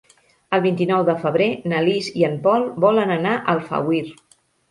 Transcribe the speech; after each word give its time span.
El 0.57 0.61
vint-i-nou 0.61 1.03
de 1.09 1.13
febrer 1.25 1.49
na 1.73 1.83
Lis 1.89 2.09
i 2.21 2.25
en 2.29 2.39
Pol 2.47 2.65
volen 2.87 3.13
anar 3.19 3.35
a 3.43 3.55
Alfauir. 3.57 4.03